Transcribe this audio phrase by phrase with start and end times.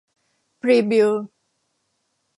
[0.61, 1.23] พรีบิลท์